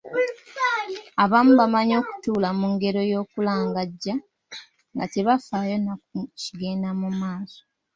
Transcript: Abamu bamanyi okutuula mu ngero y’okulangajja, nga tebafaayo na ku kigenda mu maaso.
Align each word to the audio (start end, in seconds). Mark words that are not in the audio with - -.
Abamu 1.23 1.51
bamanyi 1.59 1.93
okutuula 2.01 2.49
mu 2.59 2.67
ngero 2.73 3.01
y’okulangajja, 3.11 4.13
nga 4.93 5.05
tebafaayo 5.13 5.77
na 5.85 5.93
ku 6.03 6.17
kigenda 6.41 6.89
mu 6.99 7.09
maaso. 7.19 7.61